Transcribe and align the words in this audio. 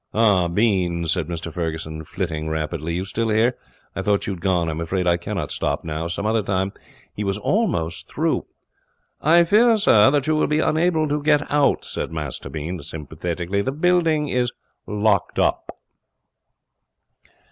'Ah, 0.15 0.47
Bean,' 0.47 1.05
said 1.05 1.27
Mr 1.27 1.53
Ferguson, 1.53 2.03
flitting 2.03 2.49
rapidly, 2.49 2.95
'you 2.95 3.05
still 3.05 3.29
here? 3.29 3.55
I 3.95 4.01
thought 4.01 4.25
you 4.25 4.33
had 4.33 4.41
gone. 4.41 4.67
I'm 4.67 4.81
afraid 4.81 5.05
I 5.05 5.15
cannot 5.15 5.51
stop 5.51 5.83
now. 5.83 6.07
Some 6.07 6.25
other 6.25 6.41
time' 6.41 6.73
He 7.15 7.23
was 7.23 7.37
almost 7.37 8.07
through. 8.09 8.47
'I 9.21 9.43
fear, 9.43 9.77
sir, 9.77 10.09
that 10.09 10.25
you 10.25 10.35
will 10.35 10.47
be 10.47 10.57
unable 10.59 11.07
to 11.07 11.21
get 11.21 11.43
out,' 11.51 11.85
said 11.85 12.11
Master 12.11 12.49
Bean, 12.49 12.81
sympathetically. 12.81 13.61
'The 13.61 13.71
building 13.73 14.27
is 14.27 14.51
locked 14.87 15.37
up.' 15.37 15.69